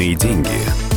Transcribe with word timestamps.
Личные 0.00 0.14
деньги. 0.14 0.89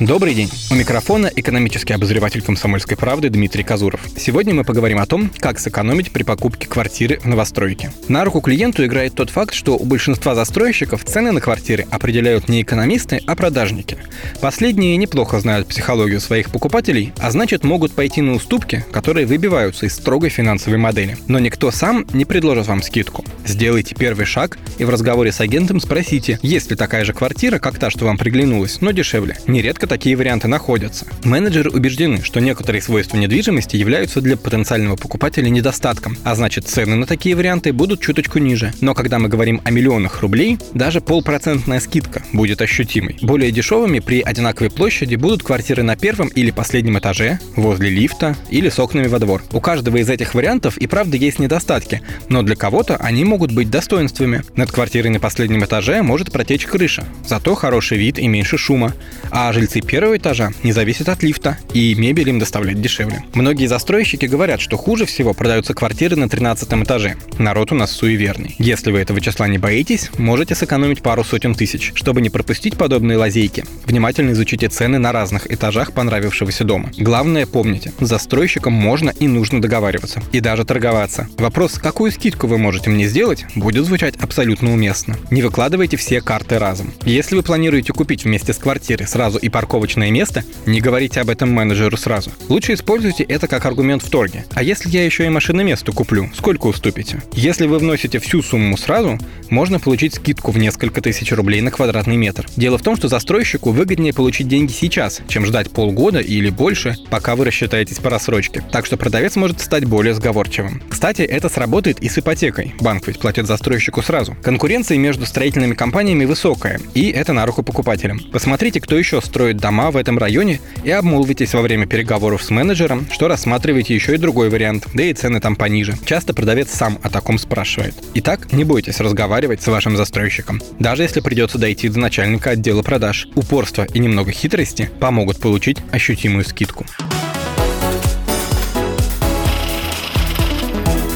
Добрый 0.00 0.32
день. 0.32 0.48
У 0.70 0.76
микрофона 0.76 1.28
экономический 1.34 1.92
обозреватель 1.92 2.40
«Комсомольской 2.40 2.96
правды» 2.96 3.30
Дмитрий 3.30 3.64
Казуров. 3.64 4.00
Сегодня 4.16 4.54
мы 4.54 4.62
поговорим 4.62 4.98
о 4.98 5.06
том, 5.06 5.28
как 5.40 5.58
сэкономить 5.58 6.12
при 6.12 6.22
покупке 6.22 6.68
квартиры 6.68 7.18
в 7.18 7.26
новостройке. 7.26 7.90
На 8.06 8.24
руку 8.24 8.40
клиенту 8.40 8.84
играет 8.84 9.16
тот 9.16 9.30
факт, 9.30 9.54
что 9.54 9.76
у 9.76 9.84
большинства 9.84 10.36
застройщиков 10.36 11.04
цены 11.04 11.32
на 11.32 11.40
квартиры 11.40 11.84
определяют 11.90 12.48
не 12.48 12.62
экономисты, 12.62 13.20
а 13.26 13.34
продажники. 13.34 13.98
Последние 14.40 14.96
неплохо 14.96 15.40
знают 15.40 15.66
психологию 15.66 16.20
своих 16.20 16.50
покупателей, 16.52 17.12
а 17.18 17.32
значит 17.32 17.64
могут 17.64 17.90
пойти 17.90 18.22
на 18.22 18.34
уступки, 18.34 18.84
которые 18.92 19.26
выбиваются 19.26 19.86
из 19.86 19.96
строгой 19.96 20.30
финансовой 20.30 20.78
модели. 20.78 21.16
Но 21.26 21.40
никто 21.40 21.72
сам 21.72 22.06
не 22.12 22.24
предложит 22.24 22.68
вам 22.68 22.82
скидку. 22.82 23.24
Сделайте 23.44 23.96
первый 23.96 24.26
шаг 24.26 24.58
и 24.78 24.84
в 24.84 24.90
разговоре 24.90 25.32
с 25.32 25.40
агентом 25.40 25.80
спросите, 25.80 26.38
есть 26.40 26.70
ли 26.70 26.76
такая 26.76 27.04
же 27.04 27.12
квартира, 27.14 27.58
как 27.58 27.80
та, 27.80 27.90
что 27.90 28.04
вам 28.04 28.16
приглянулась, 28.16 28.80
но 28.80 28.92
дешевле. 28.92 29.36
Нередко 29.48 29.87
такие 29.88 30.16
варианты 30.16 30.46
находятся. 30.46 31.06
Менеджеры 31.24 31.70
убеждены, 31.70 32.22
что 32.22 32.40
некоторые 32.40 32.82
свойства 32.82 33.16
недвижимости 33.16 33.76
являются 33.76 34.20
для 34.20 34.36
потенциального 34.36 34.96
покупателя 34.96 35.48
недостатком, 35.48 36.16
а 36.24 36.34
значит 36.34 36.68
цены 36.68 36.94
на 36.94 37.06
такие 37.06 37.34
варианты 37.34 37.72
будут 37.72 38.00
чуточку 38.00 38.38
ниже. 38.38 38.72
Но 38.80 38.94
когда 38.94 39.18
мы 39.18 39.28
говорим 39.28 39.60
о 39.64 39.70
миллионах 39.70 40.20
рублей, 40.20 40.58
даже 40.74 41.00
полпроцентная 41.00 41.80
скидка 41.80 42.22
будет 42.32 42.60
ощутимой. 42.62 43.18
Более 43.22 43.50
дешевыми 43.50 43.98
при 44.00 44.20
одинаковой 44.20 44.70
площади 44.70 45.16
будут 45.16 45.42
квартиры 45.42 45.82
на 45.82 45.96
первом 45.96 46.28
или 46.28 46.50
последнем 46.50 46.98
этаже, 46.98 47.40
возле 47.56 47.90
лифта 47.90 48.36
или 48.50 48.68
с 48.68 48.78
окнами 48.78 49.06
во 49.06 49.18
двор. 49.18 49.42
У 49.52 49.60
каждого 49.60 49.96
из 49.96 50.08
этих 50.08 50.34
вариантов 50.34 50.76
и 50.76 50.86
правда 50.86 51.16
есть 51.16 51.38
недостатки, 51.38 52.02
но 52.28 52.42
для 52.42 52.56
кого-то 52.56 52.96
они 52.96 53.24
могут 53.24 53.52
быть 53.52 53.70
достоинствами. 53.70 54.42
Над 54.54 54.70
квартирой 54.70 55.10
на 55.10 55.20
последнем 55.20 55.64
этаже 55.64 56.02
может 56.02 56.30
протечь 56.30 56.66
крыша, 56.66 57.04
зато 57.26 57.54
хороший 57.54 57.98
вид 57.98 58.18
и 58.18 58.28
меньше 58.28 58.58
шума, 58.58 58.94
а 59.30 59.52
жильцы 59.52 59.77
Позиции 59.78 59.98
первого 59.98 60.16
этажа 60.16 60.50
не 60.62 60.72
зависит 60.72 61.08
от 61.08 61.22
лифта, 61.22 61.56
и 61.72 61.94
мебель 61.94 62.28
им 62.28 62.38
доставлять 62.38 62.80
дешевле. 62.80 63.22
Многие 63.34 63.66
застройщики 63.66 64.26
говорят, 64.26 64.60
что 64.60 64.76
хуже 64.76 65.06
всего 65.06 65.34
продаются 65.34 65.72
квартиры 65.72 66.16
на 66.16 66.28
13 66.28 66.68
этаже. 66.84 67.16
Народ 67.38 67.72
у 67.72 67.74
нас 67.74 67.92
суеверный. 67.92 68.56
Если 68.58 68.90
вы 68.90 68.98
этого 68.98 69.20
числа 69.20 69.46
не 69.46 69.58
боитесь, 69.58 70.10
можете 70.18 70.54
сэкономить 70.54 71.02
пару 71.02 71.22
сотен 71.22 71.54
тысяч. 71.54 71.92
Чтобы 71.94 72.20
не 72.20 72.30
пропустить 72.30 72.76
подобные 72.76 73.18
лазейки, 73.18 73.64
внимательно 73.86 74.32
изучите 74.32 74.68
цены 74.68 74.98
на 74.98 75.12
разных 75.12 75.50
этажах 75.50 75.92
понравившегося 75.92 76.64
дома. 76.64 76.90
Главное 76.98 77.46
помните, 77.46 77.92
с 78.00 78.08
застройщиком 78.08 78.72
можно 78.72 79.10
и 79.10 79.28
нужно 79.28 79.62
договариваться. 79.62 80.22
И 80.32 80.40
даже 80.40 80.64
торговаться. 80.64 81.28
Вопрос, 81.38 81.74
какую 81.74 82.10
скидку 82.10 82.46
вы 82.46 82.58
можете 82.58 82.90
мне 82.90 83.06
сделать, 83.06 83.46
будет 83.54 83.84
звучать 83.84 84.16
абсолютно 84.16 84.72
уместно. 84.72 85.16
Не 85.30 85.42
выкладывайте 85.42 85.96
все 85.96 86.20
карты 86.20 86.58
разом. 86.58 86.92
Если 87.04 87.36
вы 87.36 87.42
планируете 87.42 87.92
купить 87.92 88.24
вместе 88.24 88.52
с 88.52 88.58
квартирой 88.58 89.06
сразу 89.06 89.38
и 89.38 89.48
парк 89.48 89.67
парковочное 89.68 90.10
место, 90.10 90.44
не 90.64 90.80
говорите 90.80 91.20
об 91.20 91.28
этом 91.28 91.52
менеджеру 91.52 91.98
сразу. 91.98 92.30
Лучше 92.48 92.72
используйте 92.72 93.22
это 93.24 93.46
как 93.46 93.66
аргумент 93.66 94.02
в 94.02 94.08
торге. 94.08 94.46
А 94.54 94.62
если 94.62 94.88
я 94.88 95.04
еще 95.04 95.26
и 95.26 95.28
машинное 95.28 95.62
место 95.62 95.92
куплю, 95.92 96.30
сколько 96.34 96.68
уступите? 96.68 97.22
Если 97.34 97.66
вы 97.66 97.78
вносите 97.78 98.18
всю 98.18 98.42
сумму 98.42 98.78
сразу, 98.78 99.18
можно 99.50 99.78
получить 99.78 100.14
скидку 100.14 100.52
в 100.52 100.58
несколько 100.58 101.02
тысяч 101.02 101.32
рублей 101.32 101.60
на 101.60 101.70
квадратный 101.70 102.16
метр. 102.16 102.46
Дело 102.56 102.78
в 102.78 102.82
том, 102.82 102.96
что 102.96 103.08
застройщику 103.08 103.72
выгоднее 103.72 104.14
получить 104.14 104.48
деньги 104.48 104.72
сейчас, 104.72 105.20
чем 105.28 105.44
ждать 105.44 105.70
полгода 105.70 106.20
или 106.20 106.48
больше, 106.48 106.96
пока 107.10 107.36
вы 107.36 107.44
рассчитаетесь 107.44 107.98
по 107.98 108.08
рассрочке. 108.08 108.64
Так 108.72 108.86
что 108.86 108.96
продавец 108.96 109.36
может 109.36 109.60
стать 109.60 109.84
более 109.84 110.14
сговорчивым. 110.14 110.82
Кстати, 110.88 111.22
это 111.22 111.50
сработает 111.50 112.00
и 112.00 112.08
с 112.08 112.16
ипотекой. 112.16 112.74
Банк 112.80 113.06
ведь 113.06 113.18
платит 113.18 113.46
застройщику 113.46 114.00
сразу. 114.00 114.34
Конкуренция 114.42 114.96
между 114.96 115.26
строительными 115.26 115.74
компаниями 115.74 116.24
высокая, 116.24 116.80
и 116.94 117.10
это 117.10 117.34
на 117.34 117.44
руку 117.44 117.62
покупателям. 117.62 118.18
Посмотрите, 118.32 118.80
кто 118.80 118.96
еще 118.96 119.20
строит 119.20 119.57
дома 119.58 119.90
в 119.90 119.96
этом 119.96 120.18
районе 120.18 120.60
и 120.84 120.90
обмолвитесь 120.90 121.54
во 121.54 121.62
время 121.62 121.86
переговоров 121.86 122.42
с 122.42 122.50
менеджером, 122.50 123.06
что 123.10 123.28
рассматриваете 123.28 123.94
еще 123.94 124.14
и 124.14 124.18
другой 124.18 124.48
вариант, 124.48 124.86
да 124.94 125.04
и 125.04 125.12
цены 125.12 125.40
там 125.40 125.56
пониже. 125.56 125.96
Часто 126.04 126.34
продавец 126.34 126.70
сам 126.70 126.98
о 127.02 127.10
таком 127.10 127.38
спрашивает. 127.38 127.94
Итак, 128.14 128.52
не 128.52 128.64
бойтесь 128.64 129.00
разговаривать 129.00 129.62
с 129.62 129.66
вашим 129.66 129.96
застройщиком. 129.96 130.62
Даже 130.78 131.02
если 131.02 131.20
придется 131.20 131.58
дойти 131.58 131.88
до 131.88 131.98
начальника 131.98 132.50
отдела 132.50 132.82
продаж, 132.82 133.28
упорство 133.34 133.84
и 133.92 133.98
немного 133.98 134.32
хитрости 134.32 134.90
помогут 135.00 135.38
получить 135.38 135.78
ощутимую 135.92 136.44
скидку. 136.44 136.86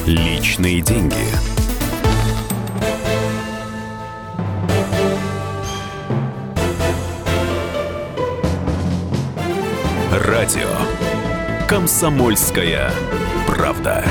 Личные 0.07 0.81
деньги. 0.81 1.52
Радио 10.13 10.69
«Комсомольская 11.67 12.91
правда». 13.47 14.05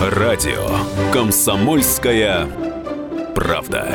Радио 0.00 0.70
«Комсомольская 1.12 2.48
правда». 3.34 3.94